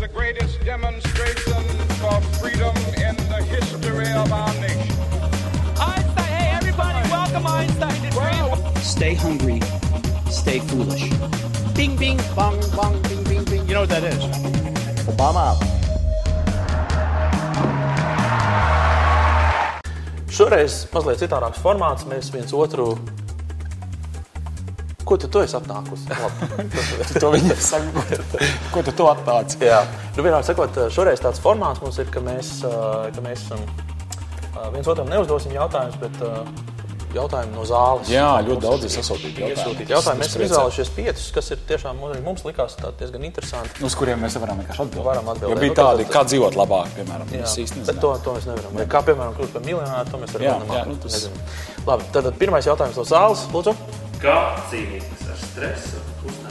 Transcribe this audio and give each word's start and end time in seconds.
the 0.00 0.08
greatest 0.08 0.58
demonstration 0.64 1.62
for 2.00 2.18
freedom 2.40 2.74
in 2.96 3.14
the 3.28 3.44
history 3.52 4.10
of 4.12 4.32
our 4.32 4.50
nation. 4.54 4.96
Einstein, 5.78 6.24
hey 6.24 6.50
everybody, 6.56 7.06
welcome 7.10 7.46
Einstein 7.46 8.00
to 8.00 8.08
Dream. 8.08 8.76
Stay 8.76 9.12
hungry, 9.12 9.60
stay 10.30 10.60
foolish. 10.60 11.10
Bing, 11.74 11.98
bing, 11.98 12.18
bong, 12.34 12.58
bong, 12.74 13.02
bing, 13.02 13.22
bing, 13.24 13.44
bing. 13.44 13.68
You 13.68 13.74
know 13.74 13.80
what 13.80 13.90
that 13.90 14.04
is? 14.04 14.24
Obama. 15.04 15.52
Šoreiz 20.32 20.86
mazliet 20.94 21.20
citādāks 21.20 21.60
formāts. 21.60 22.08
Mēs 22.08 22.32
viens 22.32 22.56
otru. 22.56 22.94
Ko 25.04 25.16
tu, 25.18 25.28
tu 25.32 25.40
esi 25.42 25.56
apnākusi? 25.58 26.06
Labi. 26.22 26.66
To 27.22 27.30
viņa 27.34 27.56
saka, 27.56 28.04
ko 28.74 28.82
tu 28.86 28.92
to 28.94 29.06
atnāci? 29.10 29.60
Jā, 29.64 29.82
nu, 30.16 30.24
vienmēr 30.24 30.44
sakot, 30.46 30.76
šoreiz 30.94 31.22
tāds 31.24 31.40
formāts 31.42 31.82
mums 31.84 31.98
ir, 32.02 32.10
ka 32.12 32.22
mēs, 32.24 32.58
ka 32.64 33.24
mēs 33.24 33.46
viens 34.74 34.90
otram 34.92 35.08
neuzdosim 35.10 35.54
jautājumus, 35.56 35.96
bet 36.02 36.20
jautājumu 37.14 37.56
no 37.56 37.64
zāles. 37.66 38.10
Jā, 38.12 38.26
ļoti 38.46 38.62
daudz 38.62 38.84
ir 38.86 38.92
sasūtīti 38.94 39.42
jautājumi. 39.42 39.86
Jautājumi. 39.90 40.20
Mēs 40.20 40.28
Es 40.28 40.34
esam 40.36 40.44
izvēlējušies 40.46 40.90
piecus, 40.94 41.24
kas 41.34 41.48
ir 41.56 41.62
tiešām 41.66 42.02
arī 42.06 42.20
mums 42.22 42.44
likās 42.46 42.76
diezgan 43.00 43.24
interesanti. 43.26 43.82
Uz 43.86 43.96
kuriem 43.98 44.22
mēs 44.22 44.36
varam 44.38 44.60
vienkārši 44.62 44.84
atbildēt. 44.84 45.06
Varam 45.08 45.32
atbildēt. 45.32 45.56
Jo 45.56 45.58
bija 45.64 45.72
Nu, 45.74 45.78
tādi, 45.80 46.06
kā 46.12 46.22
dzīvot 46.28 46.58
labāk, 46.60 46.92
piemēram. 47.00 47.32
Jā, 47.34 47.48
bet 47.88 47.98
to, 48.04 48.12
to 48.28 48.36
mēs 48.36 48.46
nevaram. 48.46 48.78
Vai 48.78 48.86
kā 48.94 49.02
piemēram 49.08 49.34
kļūt 49.40 49.56
par 49.56 49.66
miljonāru, 49.66 50.12
to 50.12 50.22
mēs 50.22 50.36
Jā, 50.38 50.54
varam 50.54 50.70
jā, 50.78 50.84
nu, 50.86 50.98
tas- 51.02 51.18
tas... 51.26 51.82
Labi, 51.88 52.06
tad 52.14 52.30
pirmais 52.38 52.70
jautājums 52.70 53.00
no 53.02 53.06
zāles. 53.10 53.42
Lūdzu, 53.50 53.74
Kā 54.20 54.36
cīnīties 54.68 55.28
ar 55.32 55.38
stresu 55.40 56.00
uzstāšanās? 56.28 56.50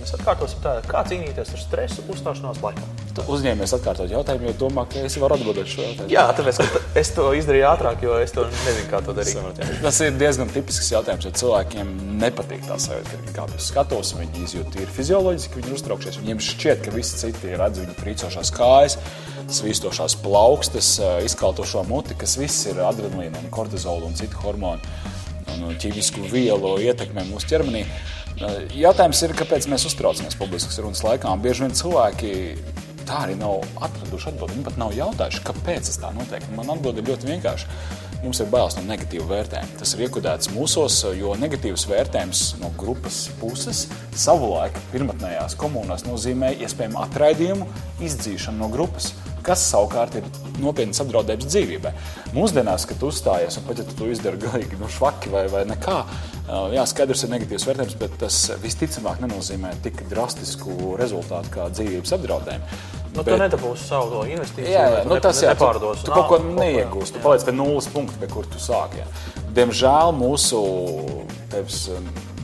mēs 0.00 0.14
atkārtosim 0.16 0.60
tā, 0.64 0.70
kā 0.88 1.02
cīnīties 1.06 1.50
ar 1.54 1.60
stresu 1.60 2.02
uzstāšanās 2.10 2.60
laikā. 2.62 2.86
Tu 3.14 3.24
uzņēmies 3.34 3.74
atkārtot 3.76 4.10
jautājumu, 4.10 4.48
jo 4.48 4.54
domā, 4.62 4.84
ka 4.88 5.02
es 5.04 5.16
varu 5.20 5.36
atbildēt 5.36 5.68
šo 5.70 5.84
jautājumu. 5.84 6.10
Jā, 6.12 6.24
tāpēc 6.38 6.60
es 7.02 7.12
to 7.14 7.26
izdarīju 7.36 7.66
ātrāk, 7.68 8.04
jo 8.06 8.16
es 8.22 8.34
to 8.34 8.46
nezinu, 8.48 8.86
kā 8.90 9.02
to 9.04 9.14
darīt. 9.16 9.60
Tas 9.82 10.00
ir 10.06 10.16
diezgan 10.18 10.50
tipisks 10.54 10.90
jautājums, 10.94 11.26
jo 11.28 11.34
cilvēkiem 11.42 11.92
nepatīk 12.22 12.64
tā 12.66 12.78
sajūta, 12.80 13.10
ka 13.12 13.20
viņi 13.20 13.36
kāpj 13.36 13.58
uz 13.58 13.68
skatuves, 13.70 14.14
viņi 14.18 14.44
izjūt 14.46 14.72
tīri 14.76 14.96
fizioloģiski, 14.96 15.60
viņi 15.60 15.72
ir 15.72 15.78
uztraukšies. 15.78 16.20
Viņiem 16.24 16.42
šķiet, 16.48 16.84
ka 16.86 16.96
visi 16.96 17.20
citi 17.20 17.54
redz 17.60 17.84
viņu 17.84 17.98
trīcošās 18.00 18.54
kājas, 18.56 18.98
svīstošās 19.50 20.16
plaukstas, 20.24 20.96
izkaltošo 21.26 21.84
muti, 21.90 22.18
kas 22.18 22.38
viss 22.40 22.70
ir 22.70 22.82
adrenalīna, 22.86 23.42
un 23.42 23.52
kortizola 23.52 24.06
un 24.06 24.18
citu 24.18 24.38
hormonu 24.46 25.18
un 25.66 25.78
ķīmisku 25.80 26.26
vielu 26.30 26.74
ietekmē 26.86 27.26
mūsu 27.28 27.50
ķermenī. 27.50 27.84
Jautājums 28.78 29.20
ir, 29.26 29.34
kāpēc 29.36 29.66
mēs 29.68 29.84
uztraucamies 29.90 30.38
publiskas 30.40 30.78
runas 30.80 31.02
laikā? 31.04 31.32
Bieži 31.42 31.66
vien 31.66 31.74
cilvēki 31.76 32.30
tā 33.08 33.24
arī 33.26 33.34
nav 33.38 33.64
atraduši 33.82 34.30
atbildi. 34.30 34.56
Viņi 34.56 34.68
pat 34.68 34.78
nav 34.80 34.94
jautājuši, 34.96 35.42
kāpēc 35.48 35.90
tas 35.90 35.98
tā 36.00 36.12
notiek. 36.14 36.46
Man 36.56 36.70
atbilde 36.72 37.02
ir 37.02 37.10
ļoti 37.10 37.30
vienkārša. 37.32 37.80
Mums 38.20 38.42
ir 38.42 38.50
bailes 38.52 38.76
no 38.76 38.84
negatīva 38.84 39.26
vērtējuma. 39.30 39.78
Tas 39.80 39.94
ir 39.96 40.04
iekodēts 40.04 40.50
mūsos, 40.52 40.98
jo 41.16 41.32
negatīvs 41.40 41.86
vērtējums 41.88 42.42
no 42.60 42.68
grupas 42.80 43.22
puses 43.40 43.86
savulaik 44.12 44.76
pirmotnējās 44.92 45.56
komunās 45.60 46.04
nozīmēja 46.04 46.66
iespējamu 46.66 47.00
atraidījumu, 47.06 47.68
izdzīšanu 48.04 48.60
no 48.60 48.68
grupas 48.72 49.14
kas 49.50 49.64
savukārt 49.72 50.14
ir 50.20 50.26
nopietns 50.62 51.00
apdraudējums 51.02 51.48
dzīvībai. 51.50 51.90
Mūsdienās, 52.36 52.86
kad 52.86 53.00
tu 53.00 53.10
uzstājies, 53.10 53.58
un 53.58 53.66
pat 53.66 53.82
ja 53.82 53.86
tu 53.88 54.06
izdari 54.12 54.38
galīgi 54.38 54.78
no 54.78 54.90
švaki 54.90 55.32
vai, 55.32 55.44
vai 55.50 55.64
nekā, 55.66 55.96
jā, 56.76 56.86
skaidrs 56.92 57.26
ir 57.26 57.32
negatīvs 57.34 57.66
vērtējums, 57.66 57.98
bet 57.98 58.14
tas 58.22 58.38
visticamāk 58.62 59.22
nenozīmē 59.24 59.74
tik 59.84 60.04
drastisku 60.12 60.94
rezultātu 61.00 61.54
kā 61.56 61.66
dzīvības 61.74 62.16
apdraudējumu. 62.18 62.80
Nu, 63.10 63.24
tu 63.26 63.34
nedabūsi 63.40 63.88
savu 63.88 64.22
investīciju. 64.30 64.70
Jā, 64.70 64.84
jā 64.86 64.98
tu 65.02 65.10
nu, 65.10 65.16
ne- 65.16 65.22
tas 65.24 65.40
jā, 65.42 65.50
tu, 65.50 65.66
nepārdosi 65.66 66.06
tu 66.06 66.14
kaut 66.14 66.28
ko 66.30 66.38
neiegūsi. 66.44 67.16
Tu 67.16 67.22
paliec 67.24 67.46
pie 67.48 67.54
nulles 67.56 67.88
punkta, 67.90 68.20
pie 68.22 68.28
kur 68.30 68.46
tu 68.46 68.62
sāki. 68.62 69.02
Diemžēl 69.56 70.14
mūsu 70.14 70.60
tevis, 71.50 71.88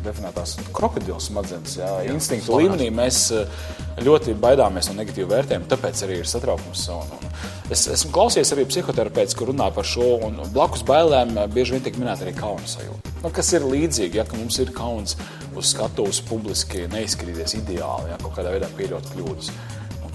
definētās 0.06 0.56
krokodila 0.74 1.18
smadzenes, 1.22 1.76
jā, 1.80 1.88
jā, 2.06 2.14
instinktu 2.14 2.50
slavenās. 2.50 2.76
līmenī 2.76 2.88
mēs 2.94 3.20
uh, 3.34 3.66
ļoti 4.06 4.36
baidāmies 4.40 4.90
no 4.90 4.96
negatīva 4.98 5.34
vērtējuma. 5.34 5.68
Tāpēc 5.70 6.02
arī 6.06 6.20
ir 6.22 6.30
satraukums. 6.30 6.84
Un, 6.94 7.14
un 7.18 7.72
es 7.74 7.86
esmu 7.92 8.12
klausījies 8.14 8.52
arī 8.56 8.66
psihoterapeits, 8.70 9.36
kur 9.38 9.52
runā 9.52 9.70
par 9.74 9.88
šo. 9.88 10.08
un 10.28 10.40
Blakus 10.54 10.84
bailēm 10.86 11.34
uh, 11.36 11.46
bieži 11.52 11.76
vien 11.76 11.86
tiek 11.86 11.98
minēta 12.00 12.26
arī 12.26 12.36
kauna 12.38 12.70
sajūta. 12.70 13.14
Nu, 13.24 13.32
kas 13.34 13.52
ir 13.56 13.66
līdzīgi, 13.66 14.20
ja 14.20 14.26
ka 14.28 14.38
mums 14.38 14.60
ir 14.62 14.72
kauns 14.76 15.16
uz 15.56 15.72
skatuves 15.72 16.20
publiski 16.28 16.84
neizskatīties 16.92 17.56
ideāli, 17.62 18.12
ja 18.12 18.20
kaut 18.22 18.36
kādā 18.36 18.52
veidā 18.54 18.70
pieļaut 18.76 19.12
kļūdas. 19.14 19.50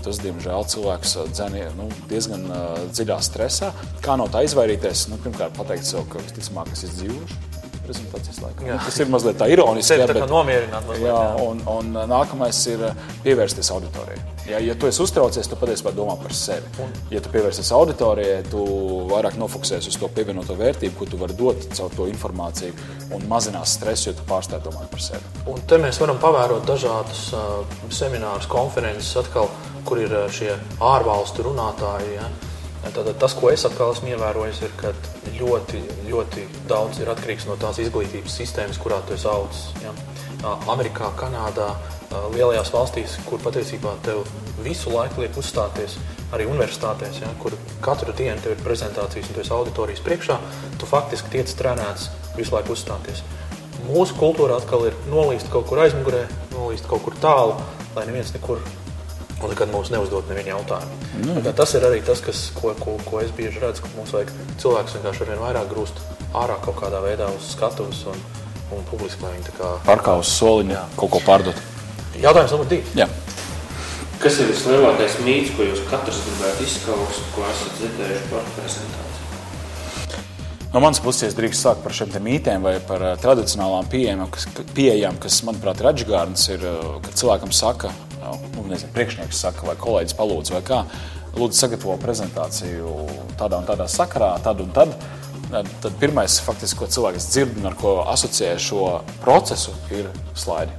Tas, 0.02 0.18
diemžēl, 0.18 0.64
cilvēks 0.66 1.12
dzēna 1.30 1.68
nu, 1.78 1.86
diezgan 2.10 2.48
uh, 2.50 2.80
dziļā 2.90 3.20
stresā. 3.22 3.70
Kā 4.02 4.18
no 4.18 4.26
tā 4.34 4.42
izvairīties? 4.48 5.06
Nu, 5.14 5.22
pirmkārt, 5.22 5.54
pateikt 5.60 5.86
sev, 5.86 6.08
ka 6.10 6.24
visticamāk 6.26 6.74
es 6.74 6.88
esmu 6.90 7.04
dzīvojuši 7.04 7.51
prezentācijas 7.92 8.42
laikā. 8.42 8.66
Jā. 8.72 8.80
Tas 8.88 9.00
ir 9.04 9.12
mazliet 9.12 9.38
tā 9.38 9.48
ironiski. 9.52 9.92
Sevi 9.92 10.06
jā, 10.08 10.10
bet- 10.14 10.30
nomierināt 10.32 10.88
mazliet, 10.88 11.08
Jā, 11.12 11.22
jā. 11.30 11.48
un, 11.52 11.62
un 11.78 11.92
nākamais 12.10 12.60
ir 12.72 12.86
uh, 12.88 13.10
pievērsties 13.26 13.72
auditorijai. 13.76 14.22
Ja, 14.50 14.58
ja 14.60 14.74
tu 14.76 14.88
esi 14.90 15.04
uztraucies, 15.04 15.48
tu 15.48 15.56
patiesībā 15.60 15.92
domā 15.96 16.16
par 16.20 16.34
sevi. 16.36 16.88
Ja 17.14 17.22
tu 17.22 17.30
pievērsies 17.32 17.70
auditorijai, 17.78 18.42
tu 18.50 18.64
vairāk 19.12 19.38
nofokusēsies 19.40 19.94
uz 19.94 20.00
to 20.02 20.10
pievienoto 20.16 20.56
vērtību, 20.58 20.96
ko 20.98 21.06
tu 21.12 21.20
vari 21.22 21.36
dot 21.38 21.68
caur 21.78 21.94
to 21.94 22.08
informāciju, 22.10 22.74
un 23.16 23.28
mazinās 23.30 23.76
stresu, 23.78 24.10
jo 24.10 24.16
tu 24.18 24.26
pārstāj 24.28 24.64
domāt 24.66 24.90
par 24.92 25.04
sevi. 25.06 25.22
Un 25.52 25.62
te 25.70 25.78
mēs 25.82 26.02
varam 26.02 26.18
pavērot 26.24 26.66
dažādus 26.68 27.28
uh, 27.38 27.62
seminārus, 27.94 28.50
konferences, 28.52 29.14
atkal, 29.22 29.52
kur 29.86 30.02
ir 30.02 30.12
uh, 30.24 30.26
šie 30.34 30.56
ārvalstu 30.82 31.46
runātāji. 31.52 32.16
Ja? 32.18 32.28
Tātad 32.82 33.14
tas, 33.22 33.36
ko 33.38 33.52
es 33.54 33.62
atkal 33.68 33.94
esmu 33.94 34.10
ievērojis, 34.16 34.64
ir, 34.66 34.72
ka 34.80 34.90
ļoti, 35.38 35.82
ļoti 36.10 36.46
daudz 36.70 36.98
ir 37.04 37.12
atkarīgs 37.14 37.46
no 37.46 37.56
tās 37.62 37.78
izglītības 37.84 38.38
sistēmas, 38.42 38.80
kurā 38.82 38.98
tu 39.06 39.14
esi 39.14 39.28
audzis. 39.30 39.68
Ja? 39.84 39.94
Amerikā, 40.74 41.12
Kanādā, 41.20 41.70
lielajās 42.34 42.72
valstīs, 42.74 43.20
kur 43.28 43.40
patiesībā 43.44 43.94
tev 44.06 44.26
visu 44.66 44.92
laiku 44.92 45.22
liek 45.22 45.38
uzstāties, 45.38 46.00
arī 46.34 46.50
universitātēs, 46.50 47.22
ja? 47.22 47.30
kur 47.44 47.54
katru 47.86 48.18
dienu 48.18 48.42
tev 48.42 48.58
ir 48.58 48.66
prezentācijas 48.66 49.30
un 49.30 49.38
tu 49.38 49.46
esi 49.46 49.56
auditorijas 49.56 50.04
priekšā, 50.08 50.42
tu 50.82 50.90
faktiski 50.90 51.38
tiec 51.38 51.54
trenēts 51.62 52.10
visu 52.36 52.58
laiku 52.58 52.74
uzstāties. 52.74 53.22
Mūsu 53.86 54.18
kultūra 54.18 54.58
atkal 54.58 54.90
ir 54.90 54.98
nolīsta 55.10 55.54
kaut 55.54 55.70
kur 55.70 55.86
aizmugurē, 55.86 56.26
nolīsta 56.58 56.90
kaut 56.90 57.06
kur 57.06 57.18
tālu, 57.22 57.58
lai 57.96 58.10
neviens 58.10 58.34
nekur 58.34 58.62
un 59.44 59.54
nekad 59.54 59.72
mums 59.74 59.92
neuzdod 59.94 60.30
nevienu 60.30 60.54
jautājumu. 60.54 61.00
Nu, 61.26 61.54
tas 61.58 61.74
ir 61.78 61.86
arī 61.88 62.02
tas, 62.06 62.22
kas, 62.24 62.44
ko, 62.58 62.74
ko, 62.80 62.98
ko 63.08 63.22
es 63.24 63.34
bieži 63.36 63.62
redzu, 63.64 63.86
ka 63.86 63.92
mums 63.96 64.14
vajag 64.16 64.34
cilvēks 64.62 64.98
vienkārši 64.98 65.26
ar 65.26 65.32
vien 65.34 65.42
vairāk 65.42 65.70
grūst 65.72 66.02
ārā 66.38 66.58
kaut 66.64 66.80
kādā 66.80 67.02
veidā 67.04 67.28
uz 67.36 67.52
skatuves 67.56 68.06
un, 68.12 68.24
un 68.76 68.88
publiski, 68.92 69.24
lai 69.26 69.36
viņi 69.36 69.50
tā 69.50 69.58
kā... 69.58 69.74
Pārkā 69.88 70.18
uz 70.22 70.32
soliņa 70.38 70.86
kaut 71.00 71.16
ko 71.16 71.24
pārdot. 71.26 71.68
Jautājums 72.22 72.56
numur 72.56 72.70
divi. 72.72 72.98
Jā. 73.00 73.08
Kas 74.22 74.38
ir 74.38 74.52
vislielākais 74.52 75.16
mīts, 75.26 75.56
ko 75.58 75.66
jūs 75.66 75.82
katrs 75.90 76.20
gribētu 76.28 76.68
izskaust, 76.68 77.24
ko 77.34 77.48
esat 77.50 77.80
dzirdējuši 77.80 78.28
par 78.30 78.52
prezentāciju? 78.60 79.10
No 80.72 80.80
manas 80.80 81.02
puses, 81.04 81.34
drīkst 81.36 81.66
sākt 81.66 81.82
par 81.84 81.92
šiem 81.92 82.14
mītiem 82.24 82.64
vai 82.64 82.78
par 82.88 83.02
uh, 83.04 83.16
tradicionālām 83.20 83.90
pieejām, 83.92 84.22
kas, 84.32 84.46
pieejām, 84.78 85.18
kas 85.20 85.42
manuprāt, 85.44 85.82
ir 85.82 85.90
atgādājums, 85.90 86.46
ir, 86.54 86.64
uh, 86.64 86.94
kad 87.04 87.18
cilvēkam 87.20 87.52
saka, 87.52 87.92
nu, 88.22 88.68
nezinu, 88.70 88.92
priekšnieks 88.96 89.42
saka, 89.46 89.66
vai 89.68 89.76
kolēģis 89.80 90.18
palūdz, 90.20 90.54
vai 90.56 90.62
kā, 90.68 90.84
lūdzu, 91.38 91.58
sagatavo 91.58 91.98
prezentāciju 92.02 92.94
tādā 93.40 93.62
un 93.62 93.68
tādā 93.68 93.88
sakarā, 93.92 94.36
tad 94.46 94.64
un 94.64 94.72
tad. 94.76 94.96
Tad 95.52 95.98
pirmais, 96.00 96.38
faktiski, 96.46 96.78
ko 96.80 96.88
cilvēks 96.88 97.26
dzird 97.28 97.58
un 97.60 97.68
ar 97.68 97.74
ko 97.76 97.98
asociē 98.08 98.54
šo 98.62 99.02
procesu, 99.20 99.74
ir 99.92 100.08
slaidi. 100.38 100.72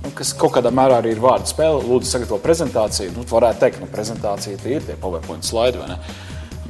Nu, 0.00 0.12
kas 0.16 0.30
kaut 0.38 0.54
kādā 0.54 0.70
mērā 0.72 1.00
arī 1.00 1.16
ir 1.16 1.22
vārdu 1.22 1.50
spēle. 1.50 1.82
Lūdzu, 1.84 2.08
sagatavo 2.08 2.38
prezentāciju. 2.44 3.16
Nu, 3.16 3.24
varētu 3.28 3.64
teikt, 3.64 3.80
ka 3.80 3.84
nu, 3.84 3.90
prezentācija 3.90 4.60
tie 4.62 4.76
ir 4.78 4.86
tie 4.86 4.94
PowerPoint 5.00 5.44
slaidi. 5.44 5.82
vai 5.82 5.90
ne? 5.90 5.98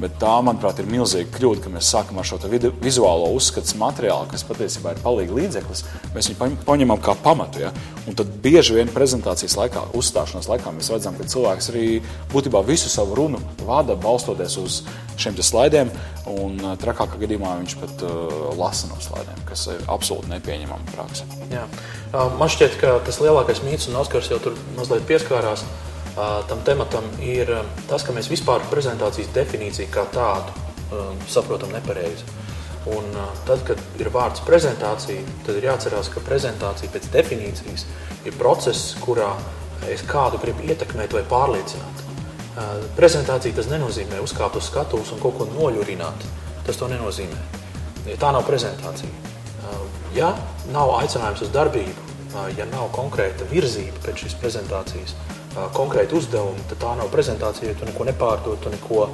Bet 0.01 0.15
tā, 0.17 0.31
manuprāt, 0.41 0.79
ir 0.81 0.87
milzīga 0.89 1.29
kļūda, 1.35 1.61
ka 1.61 1.71
mēs 1.75 1.89
sākam 1.93 2.17
ar 2.17 2.25
šo 2.25 2.39
vizuālo 2.81 3.27
uzskatu 3.35 3.77
materiālu, 3.77 4.29
kas 4.31 4.43
patiesībā 4.47 4.95
ir 4.95 5.01
palīga 5.03 5.35
līdzeklis. 5.37 5.83
Mēs 6.15 6.29
viņu 6.31 6.39
paņem- 6.39 6.63
paņemam 6.65 7.01
kā 7.05 7.13
pamatu. 7.21 7.61
Ja? 7.61 7.71
Un 8.07 8.15
tad 8.15 8.31
bieži 8.41 8.73
vien 8.73 8.89
prezentācijas 8.89 9.55
laikā, 9.59 9.83
uzstāšanās 9.93 10.49
laikā, 10.49 10.73
mēs 10.73 10.89
redzam, 10.89 11.17
ka 11.17 11.23
cilvēks 11.23 11.69
arī 11.69 12.01
būtībā 12.33 12.65
visu 12.65 12.89
savu 12.89 13.15
runu 13.15 13.39
vada 13.61 13.95
balstoties 13.95 14.57
uz 14.57 14.81
šiem 15.17 15.37
slaidiem. 15.37 15.91
Un 16.25 16.57
trakākā 16.57 17.21
gadījumā 17.21 17.53
viņš 17.61 17.77
pat 17.81 18.01
uh, 18.01 18.57
lasa 18.57 18.87
no 18.87 18.97
slaidiem, 19.01 19.37
kas 19.45 19.67
ir 19.67 19.85
absolūti 19.87 20.29
nepieņemama 20.33 20.95
praksa. 20.95 21.25
Jā. 21.51 21.67
Man 22.11 22.49
šķiet, 22.49 22.79
ka 22.81 22.99
tas 23.05 23.21
lielākais 23.21 23.61
mīts, 23.61 23.87
un 23.89 24.01
Oskars 24.01 24.29
jau 24.29 24.39
tur 24.41 24.57
mazliet 24.77 25.05
pieskārās 25.05 25.61
ā, 25.61 25.90
tam 26.15 26.61
tematam, 26.67 27.07
ir 27.23 27.49
tas, 27.89 28.03
ka 28.03 28.15
mēs 28.15 28.29
vispār 28.31 28.63
prezentācijas 28.71 29.31
definīciju 29.35 29.91
kā 29.93 30.05
tādu 30.11 30.51
saprotam 31.31 31.71
nepareizi. 31.71 32.27
Un, 32.91 33.05
tad, 33.45 33.61
kad 33.67 33.79
ir 34.01 34.09
vārds 34.09 34.41
prezentācija, 34.41 35.21
tad 35.45 35.59
ir 35.59 35.67
jāatcerās, 35.69 36.09
ka 36.09 36.23
prezentācija 36.25 36.89
pēc 36.91 37.11
definīcijas 37.13 37.85
ir 38.25 38.37
process, 38.39 38.95
kurā 39.03 39.35
es 39.89 40.01
kādu 40.09 40.39
gribu 40.41 40.65
ietekmēt 40.65 41.13
vai 41.13 41.21
pārliecināt. 41.29 42.01
Prezentācija 42.97 43.55
tas 43.55 43.69
nenozīmē 43.71 44.19
uzkāpt 44.25 44.57
uz 44.57 44.67
skatuves 44.67 45.13
un 45.13 45.21
kaut 45.21 45.37
ko 45.37 45.47
noļurināt. 45.53 46.25
Tas 46.65 46.77
to 46.77 46.89
nenozīmē. 46.91 47.37
Ja 48.09 48.17
tā 48.21 48.33
nav 48.33 48.43
prezentācija. 48.49 49.09
Ja 50.17 50.33
nav 50.73 50.91
aicinājums 50.97 51.45
uz 51.45 51.53
darbību, 51.53 52.09
ja 52.57 52.65
nav 52.73 52.89
konkrēta 52.97 53.45
virzība 53.49 54.01
pēc 54.03 54.25
šīs 54.25 54.35
prezentācijas, 54.41 55.15
konkrēti 55.75 56.15
uzdevumi, 56.15 56.67
tad 56.69 56.79
tā 56.83 56.93
nav 56.99 57.09
prezentācija, 57.13 57.71
jo 57.71 57.79
tu 57.81 57.89
neko 57.89 58.05
nepārdod, 58.07 58.61
tu, 58.63 58.69
neko, 58.73 59.09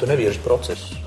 tu 0.00 0.08
nevirzi 0.10 0.42
procesu. 0.44 1.04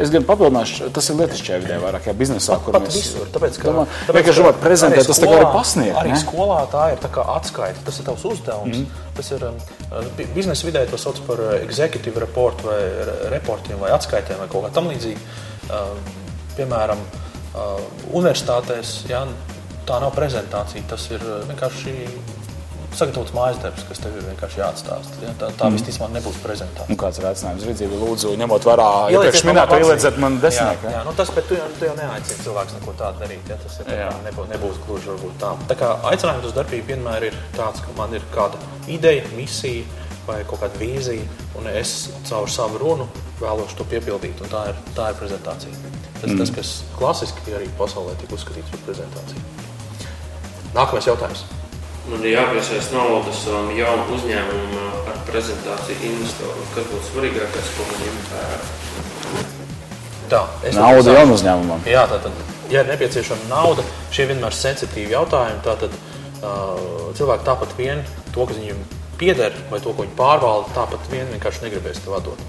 Es 0.00 0.10
gan 0.10 0.24
papildināšu, 0.26 0.88
tas 0.94 1.06
ir 1.12 1.18
lietišķajā 1.20 1.58
vidē, 1.62 1.76
vairāk 1.80 2.06
kā 2.08 2.14
biznesā, 2.16 2.56
kur 2.64 2.74
Pat 2.74 2.86
mēs 2.86 2.96
visur, 2.98 3.28
tāpēc, 3.32 3.58
ka, 3.60 3.68
domā, 3.68 3.84
vienkārši 4.10 4.42
domāt, 4.42 4.58
prezentēt, 4.62 5.06
tas 5.06 5.20
tā 5.22 5.28
kā 5.28 5.36
arī 5.36 5.46
pasniegt. 5.54 5.98
Arī 6.00 6.12
ne? 6.14 6.18
skolā 6.22 6.58
tā 6.72 6.86
ir 6.94 7.02
tā 7.02 7.10
kā 7.14 7.24
atskaita, 7.36 7.84
tas 7.86 8.00
ir 8.00 8.08
tavs 8.08 8.24
uzdevums. 8.30 8.80
Mm. 8.80 9.04
Tas 9.16 9.30
ir 9.36 9.44
um, 9.46 9.60
bi- 10.18 10.26
biznesa 10.34 10.66
vidē 10.66 10.82
to 10.90 10.98
sauc 11.00 11.20
par 11.28 11.42
executive 11.60 12.20
report 12.24 12.64
vai 12.66 12.80
re- 12.80 13.16
reportiem 13.36 13.80
vai 13.80 13.92
atskaitēm 13.96 14.42
vai 14.42 14.48
kaut 14.50 14.66
kā 14.66 14.72
tam 14.80 14.90
līdzīgi. 14.90 15.22
Piemēram, 16.56 17.04
universitātēs 18.10 18.96
jā, 19.10 19.22
tā 19.88 20.00
nav 20.02 20.14
prezentācija, 20.16 20.88
tas 20.90 21.06
ir 21.14 21.22
vienkārši 21.48 21.94
sagatavots 22.96 23.32
mājas 23.34 23.60
darbs, 23.62 23.84
kas 23.88 24.00
tev 24.02 24.16
ir 24.18 24.24
vienkārši 24.26 24.60
jāatstāsta. 24.60 25.18
Ja? 25.22 25.32
Tā, 25.38 25.50
tā 25.54 25.68
mm. 25.68 25.76
visticamāk 25.78 26.14
nebūs 26.16 26.38
prezentācija. 26.42 26.88
Nu, 26.90 26.98
kāds 27.00 27.20
ir 27.20 27.28
aicinājums 27.30 27.66
rīcība? 27.68 28.00
Lūdzu, 28.00 28.32
ņemot 28.40 28.66
vērā 28.66 28.88
iepriekš 29.14 29.44
man 29.44 29.54
minēto, 29.54 29.78
ielieciet 29.84 30.18
man 30.22 30.36
Jā, 30.38 30.42
desmitnieku. 30.46 30.90
jā, 30.96 31.04
nu 31.06 31.14
tas, 31.20 31.32
bet 31.36 31.48
tu 31.50 31.60
tu 31.78 31.88
jau 31.88 31.94
neaicini 31.98 32.44
cilvēks 32.44 32.76
neko 32.78 32.96
tādu 32.98 33.24
darīt. 33.24 33.52
Ja? 33.52 33.58
Tas 33.62 33.78
ir, 33.78 33.88
tā 33.88 33.98
Jā. 34.00 34.10
nebūs, 34.26 34.50
nebūs 34.50 34.82
gluži 34.86 35.12
varbūt 35.12 35.38
tā. 35.42 35.52
Tā 35.70 35.78
kā 35.80 35.92
aicinājums 36.10 36.50
uz 36.50 36.56
darbību 36.58 36.92
vienmēr 36.92 37.30
ir 37.30 37.38
tāds, 37.56 37.84
ka 37.84 37.94
man 37.98 38.16
ir 38.16 38.26
kāda 38.34 38.60
ideja, 38.90 39.24
misija 39.36 39.86
vai 40.26 40.42
kaut 40.48 40.62
kāda 40.62 40.78
vīzija, 40.80 41.24
un 41.58 41.70
es 41.70 41.94
caur 42.28 42.50
savu 42.50 42.82
runu 42.82 43.06
vēlos 43.40 43.72
to 43.78 43.86
piepildīt. 43.88 44.42
Tā 44.50 44.66
ir, 44.72 44.82
tā 44.98 45.10
ir 45.12 45.22
prezentācija. 45.22 45.78
Tas 46.20 46.28
ir 46.28 46.34
mm. 46.34 46.42
tas, 46.42 46.52
kas 46.58 46.74
klasiski 46.98 47.56
arī 47.56 47.70
pasaulē 47.78 48.18
tiek 48.20 48.34
uzskatīts 48.36 48.74
par 48.74 48.84
prezentāciju. 48.90 49.46
Nākamais 50.76 51.08
jautājums. 51.08 51.46
Man 52.08 52.22
ir 52.24 52.32
jāpiesaista 52.32 52.96
nauda 52.96 53.32
savam 53.36 53.68
jaunam 53.76 54.08
uzņēmumam 54.16 55.08
ar 55.10 55.18
prezentāciju 55.28 55.98
investoram. 56.08 56.62
Kas 56.74 56.86
būtu 56.88 57.08
svarīgākais, 57.10 57.72
ko 57.76 57.88
man 57.88 57.98
ņemt 58.04 58.30
vērā? 58.32 58.60
Tā, 60.30 60.40
es 60.64 60.78
Nauda 60.78 61.16
jaunu 61.18 61.34
uzņēmumam. 61.36 61.84
Jā, 61.90 62.06
tātad, 62.08 62.40
ja 62.72 62.84
ir 62.84 62.88
nepieciešama 62.92 63.50
nauda, 63.50 63.84
šie 64.14 64.28
vienmēr 64.30 64.54
ir 64.54 64.56
sensitīvi 64.56 65.12
jautājumi. 65.12 65.60
Tātad 65.66 65.96
uh, 65.96 67.10
cilvēki 67.18 67.46
tāpat 67.48 67.74
vien 67.76 68.04
to, 68.30 68.46
kas 68.46 68.56
viņiem 68.56 68.84
pieder, 69.20 69.58
vai 69.72 69.82
to, 69.82 69.92
ko 69.92 70.06
viņi 70.06 70.16
pārvalda, 70.16 70.70
tāpat 70.76 71.10
vien 71.12 71.28
vienkārši 71.34 71.66
negribēs 71.66 72.00
tev 72.06 72.16
atdot. 72.20 72.40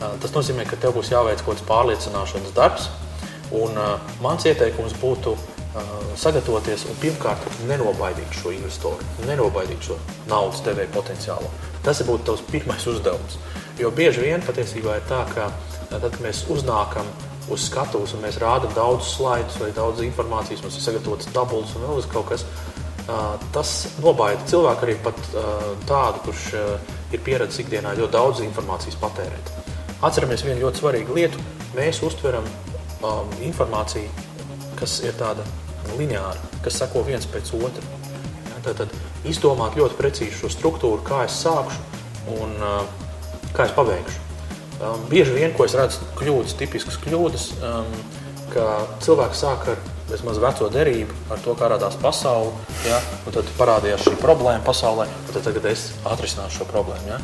Uh, 0.00 0.16
tas 0.24 0.34
nozīmē, 0.34 0.66
ka 0.66 0.80
tev 0.80 0.96
būs 0.98 1.12
jāveic 1.12 1.44
kaut 1.44 1.54
kāds 1.54 1.68
pārliecināšanas 1.68 2.56
darbs. 2.56 2.90
Un, 3.54 3.78
uh, 3.78 4.10
mans 4.24 4.48
ieteikums 4.48 4.96
būtu 4.98 5.36
uh, 5.36 5.57
sagatavoties 6.18 6.84
un 6.90 6.98
pirmkārt 7.02 7.44
nenobaidīt 7.68 8.36
šo 8.40 8.52
investoru, 8.54 9.06
nenobaidīt 9.28 9.90
šo 9.90 9.98
naudas 10.30 10.62
devēju 10.66 10.92
potenciālu. 10.94 11.50
Tas 11.84 12.02
būtu 12.06 12.26
tavs 12.30 12.44
pirmais 12.50 12.86
uzdevums. 12.90 13.38
Jo 13.78 13.92
bieži 13.94 14.24
vien 14.26 14.42
patiesībā 14.42 14.98
ir 14.98 15.06
tā, 15.10 15.22
ka 15.34 15.50
tad, 15.90 16.02
kad 16.02 16.18
mēs 16.24 16.44
uznākam 16.50 17.06
uz 17.52 17.68
skatuves 17.68 18.12
un 18.16 18.24
mēs 18.26 18.40
rādām 18.42 18.74
daudz 18.76 19.14
slaidus 19.14 19.56
vai 19.62 19.70
daudz 19.76 20.02
informācijas, 20.04 20.64
mums 20.64 20.76
ir 20.76 20.84
sagatavotas 20.84 21.30
tabulas 21.32 21.76
un 21.78 21.86
vēl 21.86 22.02
kaut 22.12 22.32
kas. 22.32 22.44
ā, 23.08 23.38
Tas 23.54 23.74
nobaida 24.02 24.44
cilvēku 24.50 24.84
arī 24.84 24.96
pat 25.04 25.20
tādu, 25.88 26.24
kurš 26.26 26.48
ir 27.12 27.22
pieredzējis 27.24 27.64
ikdienā 27.64 27.94
ļoti 27.96 28.12
daudz 28.12 28.42
informācijas 28.44 28.98
patērēt. 29.00 29.54
Atceramies 30.04 30.44
vienu 30.44 30.66
ļoti 30.66 30.82
svarīgu 30.82 31.14
lietu. 31.16 31.40
Mēs 31.76 32.02
uztveram 32.06 32.44
um, 33.02 33.32
informāciju, 33.42 34.10
kas 34.78 35.00
ir 35.06 35.16
tāda 35.18 35.46
lineāra, 35.98 36.38
kas 36.64 36.78
seko 36.80 37.04
viens 37.06 37.26
pēc 37.30 37.52
otra. 37.58 37.84
Ja, 38.48 38.62
tad, 38.66 38.84
tad 38.84 39.28
izdomāt 39.28 39.78
ļoti 39.78 39.98
precīzi 39.98 40.36
šo 40.40 40.52
struktūru, 40.52 41.02
kā 41.06 41.24
es 41.26 41.36
sākšu 41.42 42.38
un 42.38 42.56
uh, 42.60 42.82
kā 43.56 43.68
es 43.68 43.74
pabeigšu. 43.76 44.24
Um, 44.78 45.04
bieži 45.10 45.34
vien, 45.34 45.54
ko 45.56 45.66
es 45.66 45.74
redzu, 45.74 46.06
kļūdas, 46.18 46.54
tipiskas 46.60 46.98
kļūdas, 47.02 47.48
um, 47.66 47.94
ka 48.52 48.66
cilvēks 49.02 49.40
sāk 49.42 49.72
ar 49.72 49.80
vismaz 50.10 50.40
veco 50.42 50.68
derību, 50.72 51.16
ar 51.32 51.42
to, 51.44 51.54
kā 51.58 51.68
radās 51.72 51.96
pasaule. 52.02 52.52
Ja, 52.86 53.00
un 53.26 53.34
tad 53.34 53.48
parādījās 53.58 54.06
šī 54.06 54.14
problēma 54.22 54.64
pasaulē, 54.66 55.08
un 55.08 55.34
tad 55.34 55.46
tagad 55.48 55.68
es 55.70 55.88
atrisināšu 56.08 56.62
šo 56.62 56.68
problēmu. 56.70 57.12
Ja. 57.12 57.18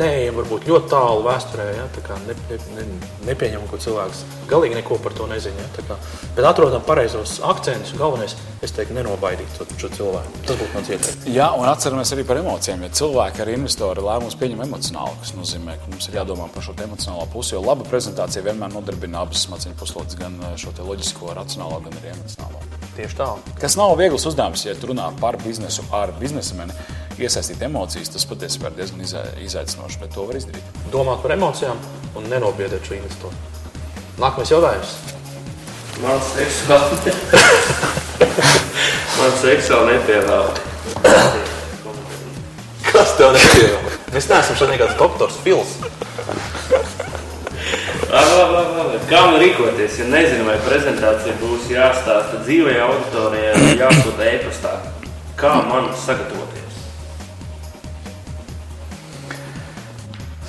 Neejam 0.00 0.40
varbūt 0.40 0.66
ļoti 0.70 0.90
tālu 0.92 1.24
vēsturē, 1.26 1.66
ja, 1.76 1.86
tā 1.94 2.04
kā 2.06 2.18
ne, 2.26 2.36
ne, 2.50 2.58
ne, 2.76 2.86
nepieņemam, 3.28 3.68
ka 3.70 3.80
cilvēks 3.84 4.24
galīgi 4.50 4.78
neko 4.80 4.98
par 5.04 5.16
to 5.16 5.28
nezina. 5.30 5.62
Ja, 5.62 5.86
kā, 5.90 5.98
bet 6.36 6.48
atrodam 6.48 6.84
pareizos 6.86 7.38
akcentus 7.46 7.94
un 7.94 8.02
galvenais, 8.02 8.36
es 8.64 8.74
teiktu, 8.74 8.96
nenobaidīt 8.96 9.58
to, 9.58 9.68
šo 9.78 9.92
cilvēku. 9.94 10.42
Tas 10.48 10.58
būtu 10.60 10.72
mans 10.74 10.90
ieteikums. 10.92 11.28
Jā, 11.30 11.50
un 11.58 11.68
atceramies 11.70 12.14
arī 12.16 12.26
par 12.26 12.40
emocijām. 12.40 12.84
Ja 12.86 12.92
cilvēki 13.00 13.44
ar 13.44 13.52
investoru 13.52 14.06
lēmumus 14.06 14.38
pieņem 14.40 14.64
emocionāli, 14.66 15.20
kas 15.22 15.34
nozīmē, 15.36 15.76
ka 15.82 15.92
mums 15.92 16.08
ir 16.10 16.18
jādomā 16.20 16.48
par 16.54 16.64
šo 16.64 16.76
emocionālo 16.86 17.26
pusi. 17.32 17.54
Jo 17.54 17.62
laba 17.64 17.86
prezentācija 17.88 18.44
vienmēr 18.46 18.72
nodarbina 18.74 19.22
abas 19.22 19.44
smadzeņu 19.46 19.78
puslodes, 19.80 20.18
gan 20.18 20.38
eh, 20.42 20.56
šo 20.60 20.74
loģisko, 20.80 21.34
racionālo, 21.36 21.82
gan 21.84 22.00
arī 22.00 22.15
emocionālo. 22.20 22.62
Tieši 22.96 23.16
tā. 23.18 23.26
Kas 23.60 23.76
nav 23.76 23.92
viegls 24.00 24.24
uzdevums, 24.28 24.62
ja 24.64 24.74
tu 24.80 24.88
runā 24.90 25.10
par 25.20 25.36
biznesu 25.42 25.84
ar 25.94 26.12
biznesmeni, 26.20 26.72
iesaistīt 27.20 27.60
emocijas, 27.66 28.08
tas 28.14 28.24
patiesībā 28.28 28.70
ir 28.72 28.78
diezgan 28.78 29.02
izai- 29.04 29.28
izaicinoši, 29.44 30.00
bet 30.00 30.14
to 30.16 30.24
var 30.28 30.38
izdarīt. 30.40 30.64
Domāt 30.92 31.20
par 31.24 31.34
emocijām 31.36 31.76
un 32.16 32.28
nenobiedēt 32.32 32.88
šo 32.88 32.96
investoru. 32.96 33.36
Nākamais 34.20 34.52
jautājums. 34.52 34.96
Man 36.00 36.20
seksuāli, 36.32 37.12
man 39.18 39.36
seksuāli 39.40 39.94
nepievēl. 39.96 40.50
Kas 42.92 43.14
tev 43.18 43.32
nepieņem? 43.36 43.86
Mēs 44.14 44.28
neesam 44.30 44.56
šodien 44.60 44.80
kāds 44.80 44.96
doktors 45.00 45.36
Fils. 45.44 45.76
Kā 49.10 49.20
man 49.26 49.36
rīkoties, 49.42 49.98
ja 50.00 50.06
nezinu, 50.10 50.46
vai 50.48 50.56
prezentācija 50.66 51.36
būs 51.40 51.68
jāstāsta 51.70 52.40
dzīvē 52.46 52.78
auditorijai 52.86 53.54
vai 53.60 53.74
jāsūta 53.82 54.28
e-pastā? 54.32 54.72
Kā 55.38 55.52
man 55.68 55.90
sagatavoties? 56.00 56.62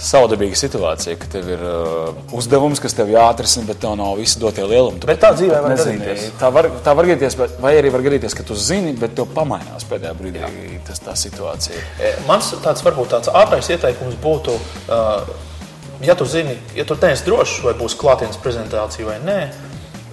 Saudabīga 0.08 0.56
situācija, 0.56 1.18
ka 1.20 1.28
tev 1.34 1.48
ir 1.52 1.62
uh, 1.66 2.12
uzdevums, 2.38 2.80
kas 2.80 2.94
tev 2.96 3.10
jāatrisina, 3.12 3.66
bet 3.68 3.80
tev 3.84 3.96
nav 4.00 4.14
visi 4.20 4.40
dotie 4.40 4.64
lielumi. 4.70 5.02
Tu 5.04 5.10
Bet 5.10 5.20
tā 5.26 5.32
dzīvē 5.36 5.58
var 5.66 5.74
gadīties. 5.76 6.28
Tā 6.40 6.52
var, 6.54 6.70
tā 6.86 6.94
var 6.96 7.10
gadīties, 7.10 7.36
bet- 7.42 7.58
vai 7.64 7.74
arī 7.82 7.92
var 7.92 8.06
gadīties, 8.06 8.36
ka 8.38 8.46
tu 8.48 8.56
zini, 8.56 8.94
bet 9.02 9.16
tev 9.18 9.28
pamainās 9.36 9.84
pēdējā 9.90 10.14
brīdī 10.22 10.80
tas, 10.88 11.02
tā 11.04 11.18
situācija. 11.18 11.82
E, 12.00 12.14
Mans 12.30 12.54
tāds 12.64 12.86
varbūt 12.86 13.12
tāds 13.18 13.34
ātrais 13.42 13.68
ieteikums 13.74 14.16
būtu, 14.24 14.56
uh, 14.88 15.34
ja 16.02 16.16
tu 16.16 16.26
zini, 16.26 16.58
ja 16.76 16.86
tu 16.86 16.98
neesi 17.02 17.26
drošs, 17.28 17.62
vai 17.66 17.74
būs 17.78 17.98
klātienes 18.00 18.40
prezentācija 18.42 19.08
vai 19.08 19.18
nē, 19.24 19.40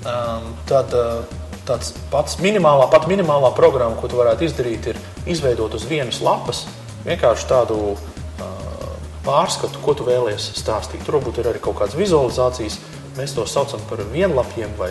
um, 0.04 0.48
tad 0.68 0.94
uh, 0.96 1.24
tāds 1.68 1.92
pats 2.12 2.38
minimālā, 2.42 2.88
pat 2.92 3.08
minimālā 3.10 3.52
programma, 3.56 3.96
ko 4.00 4.10
tu 4.10 4.20
varētu 4.20 4.48
izdarīt, 4.48 4.90
ir 4.92 5.00
izveidot 5.30 5.74
uz 5.76 5.86
vienas 5.88 6.20
lapas 6.24 6.64
vienkārši 7.04 7.48
tādu 7.48 7.78
uh, 7.94 8.90
pārskatu, 9.24 9.80
ko 9.84 9.96
tu 9.96 10.06
vēlies 10.08 10.52
stāstīt. 10.58 11.04
Tur 11.04 11.18
varbūt 11.18 11.40
ir 11.40 11.50
arī 11.52 11.62
kaut 11.64 11.78
kādas 11.80 11.96
vizualizācijas. 11.98 12.78
Mēs 13.14 13.30
to 13.37 13.44
saucam 13.47 13.83
par 13.87 14.00
vienlapiem 14.11 14.73
vai 14.78 14.90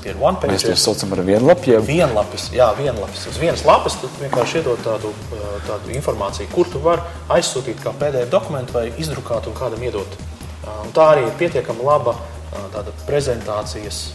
tie 0.00 0.12
ir 0.12 0.18
one 0.22 0.38
Mēs 0.38 0.62
page. 0.62 0.70
to 0.70 0.76
saucam 0.78 1.10
par 1.10 1.22
vienlapiem. 1.26 1.82
Vienlapis, 1.82 2.50
jā, 2.54 2.68
vienlapis. 2.78 3.24
Uz 3.26 3.38
vienas 3.42 3.64
lapas 3.66 3.96
tu 3.98 4.10
vienkārši 4.20 4.60
iedod 4.60 4.78
tādu, 4.84 5.10
tādu 5.66 5.90
informāciju, 5.96 6.46
kur 6.54 6.70
tu 6.70 6.78
vari 6.78 7.02
aizsūtīt 7.28 7.82
kā 7.82 7.90
PDF 7.98 8.30
dokumentu 8.30 8.78
vai 8.78 8.92
izdrukāt 9.02 9.48
un 9.50 9.56
kādam 9.58 9.82
iedot. 9.82 10.14
Un 10.84 10.94
tā 10.94 11.08
arī 11.16 11.26
ir 11.26 11.34
pietiekami 11.40 11.82
laba 11.82 12.14
tāda 12.70 12.94
prezentācijas 13.08 14.12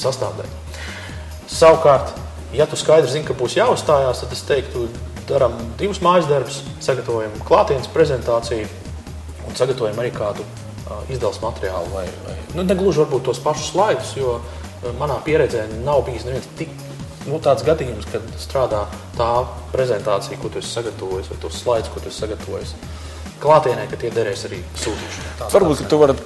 sastāvdaļa. 0.00 0.48
Savukārt, 1.50 2.14
ja 2.56 2.64
tu 2.66 2.78
skaidri 2.80 3.10
zini, 3.10 3.26
ka 3.28 3.36
būs 3.36 3.58
jāuzstājās, 3.58 4.24
tad 4.24 4.32
es 4.32 4.44
teiktu, 4.48 4.86
darām 5.28 5.58
divus 5.78 6.00
mājas 6.00 6.28
darbus, 6.30 6.62
sagatavojam 6.80 7.36
klātienes 7.44 7.90
prezentāciju 7.92 8.66
un 9.46 9.58
sagatavojam 9.58 10.00
arī 10.00 10.14
kādu 10.14 10.46
izdevuma 11.08 11.50
materiālu. 11.50 11.92
Vai, 11.94 12.06
vai, 12.26 12.36
nu, 12.56 12.64
ne 12.66 12.76
gluži 12.78 13.04
varbūt 13.04 13.28
tos 13.28 13.42
pašus 13.44 13.72
slaidus, 13.74 14.14
jo 14.18 14.38
uh, 14.38 14.92
manā 15.00 15.20
pieredzē 15.26 15.66
nav 15.84 16.04
bijis 16.08 16.26
neviens 16.28 16.48
tik 16.58 16.72
nu, 17.28 17.38
tāds 17.42 17.64
gadījums, 17.66 18.08
kad 18.10 18.24
strādā 18.40 18.86
tā 19.18 19.30
prezentācija, 19.74 20.38
ko 20.40 20.50
tu 20.50 20.60
esi 20.60 20.72
sagatavojis, 20.72 21.30
vai 21.32 21.40
tos 21.42 21.60
slaidus, 21.62 21.92
ko 21.92 22.02
tu 22.02 22.10
esi 22.12 22.24
sagatavojis. 22.24 22.74
Klātienē, 23.42 23.86
ka 23.90 23.98
tie 24.00 24.12
derēs 24.14 24.46
arī 24.48 24.60
sūtīšanai. 24.82 25.50
Varbūt 25.54 25.86
tu 25.90 25.98
vari 26.00 26.18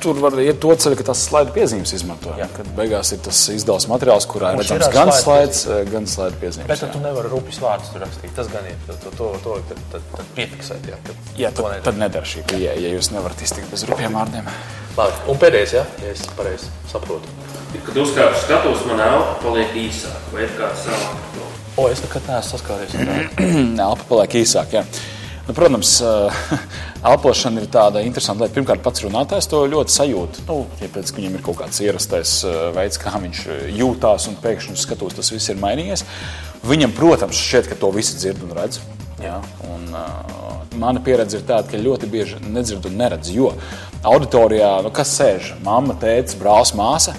tur 0.00 0.18
var 0.22 0.36
iet 0.40 0.60
to 0.62 0.72
ceļu, 0.72 0.96
ka 0.98 1.06
tas 1.10 1.22
slaidu 1.28 1.52
piezīmes 1.56 1.92
izmanto. 1.96 2.32
Jā. 2.38 2.48
Kad 2.54 2.68
beigās 2.76 3.12
ir 3.14 3.20
tas 3.24 3.40
izdevums 3.52 3.88
materiāls, 3.90 4.26
kurā 4.30 4.54
ir 4.54 4.62
redzams 4.62 4.88
gan 4.94 5.12
slaids, 5.14 5.64
gan 5.90 6.08
slaidu 6.10 6.40
piezīmes. 6.42 6.68
Bet 6.70 6.84
jā. 6.84 6.90
tu 6.94 7.02
nevari 7.02 7.30
rupjas 7.32 7.60
vārdus 7.62 7.92
tur 7.92 8.04
rakstīt. 8.04 8.32
Tas 8.36 8.50
gan 8.52 8.68
ir. 8.70 8.78
To, 8.88 9.12
to, 9.18 9.30
to 9.44 9.58
tad, 9.68 9.82
tad, 9.92 10.06
tad 10.14 10.32
piefiksēt. 10.38 10.88
Jā, 10.92 11.00
tad, 11.04 11.20
Jā, 11.38 11.52
tad, 11.52 11.66
nedara. 11.66 11.84
tad 11.90 12.00
nedara 12.00 12.30
šī 12.32 12.44
pieeja, 12.48 12.76
ja 12.80 12.94
jūs 12.94 13.12
nevarat 13.14 13.44
iztikt 13.44 13.70
bez 13.74 13.84
rupjiem 13.90 14.16
vārdiem. 14.18 14.48
Labi. 14.98 15.20
Un 15.30 15.42
pēdējais, 15.42 15.76
ja, 15.76 15.84
ja 16.02 16.14
es 16.14 16.24
pareizi 16.38 16.72
saprotu. 16.90 17.36
Kad 17.84 18.00
uzkāpju 18.00 18.40
skatos, 18.46 18.86
man 18.88 19.04
elpa 19.04 19.36
paliek 19.44 19.76
īsāka. 19.76 20.24
Vai 20.32 20.46
ir 20.46 20.56
kāds 20.56 20.88
to? 20.88 21.44
O, 21.78 21.84
es 21.92 22.00
nekad 22.02 22.24
neesmu 22.26 22.56
saskāries 22.56 22.96
ar 22.96 23.06
tādu. 23.12 23.52
Elpa 23.90 24.08
paliek 24.08 24.40
īsāk. 24.40 24.74
Jā. 24.78 24.86
Nu, 25.48 25.54
protams, 25.54 26.00
eh, 26.00 26.32
elpošana 27.10 27.62
ir 27.62 27.70
tāda 27.72 28.02
interesanta 28.04 28.44
lieta. 28.44 28.52
Pirmkārt, 28.58 28.82
pats 28.84 29.00
runātājs 29.00 29.48
to 29.48 29.62
ļoti 29.72 29.94
sajūt. 29.94 30.40
Nu, 30.44 30.58
ja 30.82 30.90
pēc, 30.92 31.08
ka 31.08 31.22
viņam 31.22 31.38
ir 31.38 31.44
kaut 31.46 31.56
kāds 31.62 31.80
ierastais 31.80 32.34
eh, 32.44 32.58
veids, 32.76 33.00
kā 33.00 33.14
viņš 33.16 33.40
eh, 33.46 33.62
jūtās, 33.78 34.28
un 34.28 34.36
pēkšņi 34.42 34.76
skatos 34.76 35.16
tas 35.16 35.32
viss 35.32 35.48
ir 35.48 35.56
mainījies. 35.62 36.04
Viņam, 36.68 36.92
protams, 36.98 37.40
šķiet, 37.40 37.70
ka 37.72 37.80
to 37.80 37.88
visi 37.96 38.18
dzird 38.20 38.44
un 38.44 38.52
redz. 38.58 38.82
Jā, 39.18 39.38
un, 39.66 39.88
uh, 39.96 40.60
mana 40.78 41.00
pieredze 41.02 41.40
ir 41.40 41.46
tāda, 41.48 41.66
ka 41.66 41.80
ļoti 41.80 42.06
bieži 42.12 42.36
nedzird 42.44 42.84
un 42.86 43.00
neredz. 43.00 43.32
Jo 43.34 43.48
auditorijā, 44.06 44.76
nu, 44.84 44.92
kas 44.94 45.16
sēž, 45.16 45.54
mamma, 45.64 45.96
tēvs, 45.98 46.36
brālis, 46.38 46.74
māsa. 46.78 47.16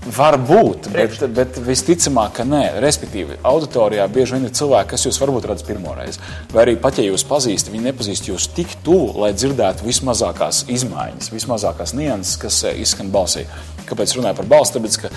Var 0.00 0.38
būt, 0.40 0.86
bet, 0.94 1.18
bet 1.36 1.58
visticamāk, 1.60 2.38
ka 2.38 2.44
nē. 2.48 2.62
Respektīvi, 2.80 3.36
auditorijā 3.44 4.06
bieži 4.08 4.38
vien 4.38 4.46
ir 4.48 4.54
cilvēki, 4.56 4.88
kas 4.94 5.04
jūs 5.04 5.18
varbūt 5.20 5.48
redz 5.50 5.64
pirmo 5.66 5.92
reizi. 5.92 6.22
Vai 6.54 6.62
arī 6.62 6.74
pat 6.80 6.96
ja 6.96 7.04
jūs 7.04 7.26
pazīstat, 7.28 7.68
viņi 7.74 7.90
nepazīst 7.90 8.30
jūs 8.30 8.46
tik 8.56 8.78
tuvu, 8.86 9.12
lai 9.20 9.34
dzirdētu 9.36 9.84
vismazākās 9.84 10.62
izmaiņas, 10.72 11.28
vismazākās 11.34 11.92
nianses, 11.98 12.38
kas 12.40 12.62
eh, 12.64 12.80
izskan 12.80 13.12
balsī. 13.12 13.44
Kāpēc 13.90 14.16
runāju 14.16 14.40
par 14.40 14.48
balsi? 14.48 14.78
Tāpēc, 14.78 14.96
ka 15.02 15.12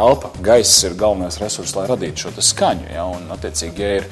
elpa, 0.00 0.32
gaiss 0.48 0.86
ir 0.88 0.96
galvenais 0.96 1.36
resurs, 1.42 1.76
lai 1.76 1.84
radītu 1.92 2.24
šo 2.24 2.46
skaņu. 2.54 2.88
Ja? 2.94 3.04
Un, 3.12 3.28
attiecīgi, 3.36 3.84
ja 3.84 3.98
ir 4.00 4.08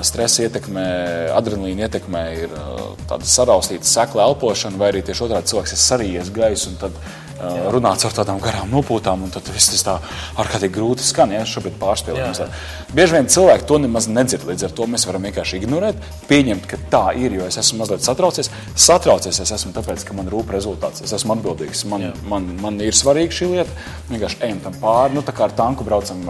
stresa 0.00 0.46
ietekme, 0.46 0.86
adrenalīna 1.36 1.90
ietekme, 1.90 2.24
ir 2.46 2.56
uh, 2.56 2.94
tāda 3.10 3.28
saraustīta 3.28 3.84
sekla 3.84 4.30
elpošana, 4.30 4.80
vai 4.80 4.94
arī 4.94 5.04
tieši 5.04 5.26
otrādi 5.28 5.52
cilvēks 5.52 5.76
ir 5.76 5.82
sarījies 5.82 6.32
gaisu 6.32 6.72
un 6.72 6.80
tad 6.86 6.96
uh, 6.96 7.18
runāts 7.74 8.04
ar 8.06 8.12
tādām 8.16 8.40
garām 8.42 8.70
nopūtām, 8.72 9.22
un 9.26 9.30
tad 9.34 9.48
viss 9.54 9.70
tas 9.72 9.82
tā 9.86 9.96
ārkārtīgi 10.42 10.74
grūti 10.76 11.06
skan. 11.06 11.32
Ja? 11.34 11.42
Šobrīd 11.48 11.74
pārspīlējums. 11.80 12.42
Bieži 12.94 13.16
vien 13.16 13.26
cilvēki 13.32 13.66
to 13.66 13.78
nemaz 13.82 14.06
nedzird, 14.08 14.44
līdz 14.48 14.66
ar 14.68 14.74
to 14.76 14.86
mēs 14.86 15.06
varam 15.08 15.22
vienkārši 15.26 15.58
ignorēt, 15.62 15.96
pieņemt, 16.28 16.66
ka 16.70 16.76
tā 16.92 17.02
ir, 17.18 17.32
jo 17.38 17.46
es 17.48 17.56
esmu 17.62 17.80
mazliet 17.82 18.04
satraucies. 18.04 18.50
Satraucies 18.76 19.40
es 19.40 19.52
esmu 19.56 19.72
tāpēc, 19.76 20.04
ka 20.08 20.14
man 20.14 20.28
rūp 20.32 20.52
rezultāts, 20.54 21.02
es 21.04 21.12
esmu 21.16 21.34
atbildīgs, 21.36 21.84
man, 21.88 22.12
man, 22.28 22.46
man 22.60 22.80
ir 22.84 22.92
svarīga 22.96 23.32
šī 23.32 23.48
lieta, 23.54 23.70
vienkārši 24.10 24.40
ejam 24.44 24.60
tam 24.66 24.76
pāri, 24.82 25.16
nu 25.16 25.22
tā 25.24 25.32
kā 25.36 25.46
ar 25.48 25.54
tanku 25.56 25.84
braucam 25.88 26.20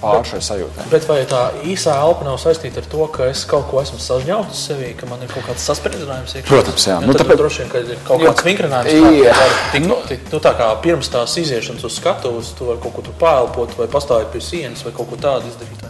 pāri 0.00 0.24
šai 0.32 0.40
sajūtai. 0.48 0.86
Bet 0.92 1.08
vai 1.10 1.18
tā 1.28 1.42
īsā 1.66 1.96
elpa 2.04 2.24
nav 2.28 2.38
saistīta 2.42 2.82
ar 2.82 2.88
to, 2.92 3.06
ka 3.14 3.28
es 3.32 3.44
kaut 3.48 3.66
ko 3.70 3.82
esmu 3.82 3.98
sažņauts 4.02 4.64
sevī, 4.68 4.92
ka 4.98 5.08
man 5.10 5.22
ir 5.26 5.32
kaut 5.34 5.46
kāds 5.50 5.66
saspringzinājums? 5.68 6.36
iekšā? 6.38 6.48
Protams, 6.48 6.86
jā. 6.88 7.00
Nu, 7.02 7.08
Nu, 7.08 7.14
tāpēc- 7.18 7.40
droši 7.40 7.62
vien, 7.64 7.70
ka 7.72 7.78
ir 7.82 7.98
kaut 8.06 8.20
kāds 8.22 8.44
vingrinājums. 8.46 8.92
Jā. 9.18 9.32
kā 9.34 9.38
var 9.38 9.56
tikt- 9.72 10.08
tikt- 10.08 10.30
Nu, 10.38 10.42
tā 10.44 10.52
kā 10.54 10.68
pirms 10.78 11.08
tās 11.10 11.32
iziešanas 11.40 11.82
uz 11.82 11.96
skatuves, 11.98 12.52
tu 12.54 12.68
vari 12.68 12.78
kaut 12.78 12.92
ko 12.94 13.02
tur 13.02 13.14
pāelpot 13.18 13.72
vai 13.74 13.88
pastāvēt 13.90 14.28
pie 14.30 14.38
sienas 14.38 14.84
vai 14.86 14.92
kaut 14.94 15.08
ko 15.10 15.16
tādu 15.18 15.50
izdarīt. 15.50 15.80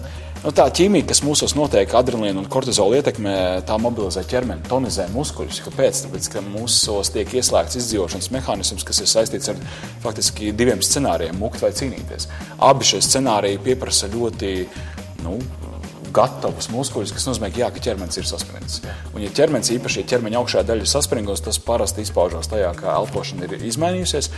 Nu, 0.40 0.54
tā 0.56 0.64
ķīmija, 0.72 1.04
kas 1.10 1.20
mūsos 1.20 1.52
notiek, 1.52 1.92
adrenalīna 1.92 2.40
un 2.40 2.48
kortizola 2.48 2.96
ietekmē, 2.96 3.34
tā 3.68 3.76
mobilizē 3.76 4.22
ķermeni, 4.30 4.64
tonizē 4.70 5.10
muskuļus. 5.12 5.60
Kāpēc? 5.66 6.00
Tāpēc, 6.06 6.30
ka 6.32 6.44
mūsos 6.46 7.12
tiek 7.12 7.36
ieslēgts 7.36 7.76
izdzīvošanas 7.82 8.30
mehānisms, 8.38 8.88
kas 8.88 9.02
ir 9.04 9.12
saistīts 9.12 9.52
ar 9.52 9.60
faktiski 10.00 10.54
diviem 10.56 10.80
scenārijiem- 10.80 11.36
mukt 11.44 11.60
vai 11.60 11.74
cīnīties. 11.76 12.30
Abi 12.56 12.88
šie 12.88 13.04
scenāriji 13.04 13.60
pieprasa 13.68 14.08
ļoti 14.08 14.54
nu, 15.26 15.36
gatavus 16.14 16.70
muskuļus, 16.72 17.12
kas 17.16 17.26
nozīmē, 17.28 17.50
ka, 17.52 17.62
jā, 17.62 17.70
ka 17.74 17.82
ķermenis 17.88 18.20
ir 18.20 18.28
saspringts. 18.28 18.80
Un, 19.12 19.22
ja 19.24 19.30
ķermenis 19.34 19.72
īpaši 19.74 20.02
ja 20.02 20.08
ķermeņa 20.12 20.40
augšā 20.40 20.64
daļa 20.68 20.84
ir 20.84 20.90
saspringta, 20.90 21.36
tas 21.48 21.60
parasti 21.62 22.04
izpaužās 22.04 22.50
tajā, 22.50 22.72
ka 22.78 22.94
elpošana 22.96 23.48
ir 23.48 23.66
izmainījusies, 23.68 24.30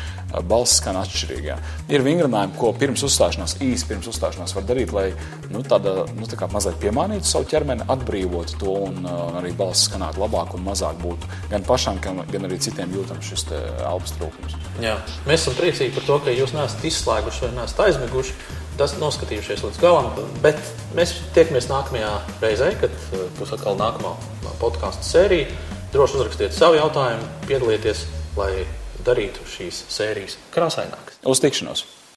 balss 0.48 0.78
skan 0.80 0.98
atšķirīgi. 1.00 1.50
jā. 1.50 1.58
Ir 1.92 2.04
vingrinājumi, 2.06 2.56
ko 2.58 2.72
pirms 2.76 3.04
uzstāšanās, 3.06 3.58
īsi 3.64 3.88
pirms 3.88 4.10
uzstāšanās 4.10 4.54
var 4.56 4.66
darīt, 4.68 4.94
lai 4.96 5.06
nu, 5.50 5.62
tāda, 5.66 6.06
nu, 6.16 6.28
tā 6.30 6.38
kā 6.40 6.48
mazliet 6.52 6.78
piemānītu 6.82 7.28
savu 7.28 7.48
ķermeni, 7.50 7.86
atbrīvotu 7.90 8.60
to 8.60 8.76
un, 8.88 9.02
uh, 9.04 9.26
un 9.30 9.40
arī 9.42 9.52
balss 9.56 9.88
skanētu 9.88 10.22
labāk 10.22 10.54
un 10.56 10.64
mazāk 10.66 10.98
būtu 11.02 11.30
gan 11.50 11.66
pašam, 11.66 12.00
gan, 12.04 12.22
gan 12.30 12.48
arī 12.48 12.60
citiem 12.62 12.94
jūtams 12.96 13.32
šis 13.32 13.46
te 13.50 13.60
elpas 13.84 14.14
trūkums. 14.18 14.56
Jā. 14.84 14.96
Mēs 15.28 15.44
esam 15.44 15.58
priecīgi 15.58 15.94
par 15.96 16.06
to, 16.08 16.18
ka 16.24 16.34
jūs 16.34 16.54
neesat 16.56 16.86
izslēguši 16.90 17.46
vai 17.46 17.52
neesat 17.60 17.86
aizmiguši. 17.88 18.38
Tas 18.80 18.94
noskatījušies 18.96 19.60
līdz 19.66 19.78
galam, 19.82 20.06
bet 20.40 20.56
mēs 20.96 21.12
tiekamies 21.36 21.68
nākamajā 21.68 22.14
reizē, 22.40 22.70
kad 22.80 22.94
uh, 23.12 23.26
būs 23.36 23.52
atkal 23.52 23.76
nākamā 23.76 24.14
podkāstu 24.62 25.04
sērija. 25.04 25.52
Droši 25.92 26.16
uzrakstiet 26.16 26.56
savu 26.56 26.80
jautājumu, 26.80 27.28
piedalieties, 27.44 28.06
lai 28.40 28.64
darītu 29.04 29.44
šīs 29.52 29.84
sērijas 29.92 30.40
krāsainākas. 30.54 31.20
Uz 31.28 31.44
tikšanos! 31.44 31.99